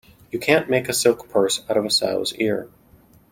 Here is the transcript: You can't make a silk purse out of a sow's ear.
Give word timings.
You 0.31 0.39
can't 0.39 0.67
make 0.67 0.89
a 0.89 0.93
silk 0.93 1.29
purse 1.29 1.61
out 1.69 1.77
of 1.77 1.85
a 1.85 1.91
sow's 1.91 2.33
ear. 2.37 2.71